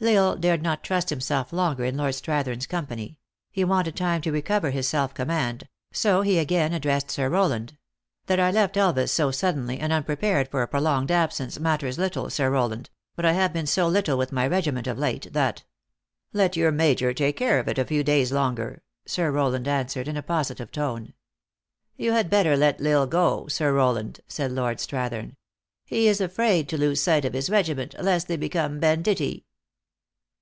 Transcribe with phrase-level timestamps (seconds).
[0.00, 3.16] L Isle dared not trust himself longer in Lord Strath ern s company;
[3.52, 7.78] he wanted time to recover his self command; so he again addressed Sir Rowland:
[8.26, 12.28] "That I left Elvas so suddenly, and unprepared for a pro longed absence, matters little,
[12.28, 15.62] Sir Rowland; but I have been so little with my regiment of late, that"
[16.32, 20.16] Let your major take care of it a few days longer," Sir Rowland answered, in
[20.16, 21.14] a positive tone.
[21.96, 25.36] "You had better let L Isle go, Sir Rowland," said Lord Strathern."
[25.94, 29.44] He is afraid to lose sight of his regiment, lest they become banditti."